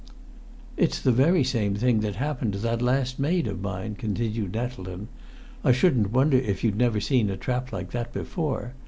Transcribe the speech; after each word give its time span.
"It's 0.77 0.99
the 0.99 1.11
very 1.11 1.43
same 1.43 1.75
thing 1.75 1.99
that 1.99 2.15
happened 2.15 2.53
to 2.53 2.57
that 2.57 2.81
last 2.81 3.19
maid 3.19 3.45
of 3.45 3.61
mine," 3.61 3.93
continued 3.93 4.53
Nettleton. 4.53 5.09
"I 5.63 5.71
shouldn't 5.73 6.09
wonder 6.09 6.37
if 6.37 6.63
you'd 6.63 6.75
never 6.75 6.99
seen 6.99 7.29
a 7.29 7.37
trap 7.37 7.71
like 7.71 7.91
that 7.91 8.11
before. 8.11 8.73